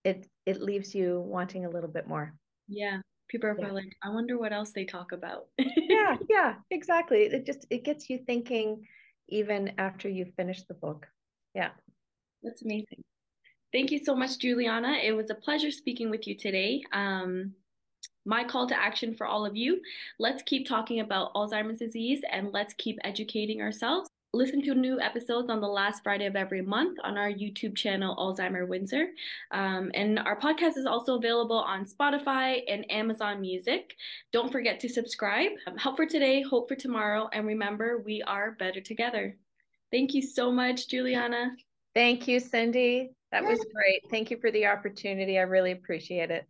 [0.05, 2.33] it it leaves you wanting a little bit more.
[2.69, 2.99] Yeah,
[3.29, 3.73] people are yeah.
[3.73, 5.47] like, I wonder what else they talk about.
[5.59, 7.23] yeah, yeah, exactly.
[7.23, 8.87] It just it gets you thinking
[9.29, 11.07] even after you finish the book.
[11.55, 11.71] Yeah,
[12.43, 13.03] that's amazing.
[13.73, 14.99] Thank you so much, Juliana.
[15.03, 16.83] It was a pleasure speaking with you today.
[16.93, 17.53] Um,
[18.29, 19.81] my call to action for all of you
[20.19, 24.09] let's keep talking about Alzheimer's disease and let's keep educating ourselves.
[24.35, 28.15] Listen to new episodes on the last Friday of every month on our YouTube channel,
[28.17, 29.09] Alzheimer Windsor.
[29.53, 33.95] Um, and our podcast is also available on Spotify and Amazon Music.
[34.31, 35.53] Don't forget to subscribe.
[35.67, 37.31] Um, help for today, hope for tomorrow.
[37.33, 39.35] And remember, we are better together.
[39.91, 41.53] Thank you so much, Juliana.
[41.95, 43.13] Thank you, Cindy.
[43.33, 44.03] That was great.
[44.11, 45.39] Thank you for the opportunity.
[45.39, 46.47] I really appreciate it.